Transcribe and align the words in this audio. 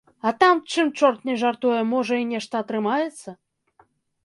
А 0.27 0.29
там, 0.43 0.61
чым 0.71 0.87
чорт 0.99 1.27
не 1.29 1.35
жартуе, 1.43 1.83
можа, 1.91 2.13
і 2.23 2.27
нешта 2.33 2.53
атрымаецца? 2.67 3.37